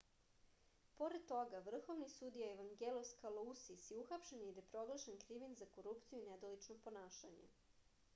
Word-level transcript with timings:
pored 0.99 1.25
toga 1.31 1.59
vrhovni 1.65 2.07
sudija 2.13 2.47
evangelos 2.53 3.11
kalousis 3.19 3.83
je 3.91 3.99
uhapšen 4.05 4.41
jer 4.45 4.57
je 4.61 4.65
proglašen 4.71 5.21
krivim 5.25 5.53
za 5.61 5.69
korupciju 5.77 6.23
i 6.23 6.27
nedolično 6.31 6.79
ponašanje 6.89 7.53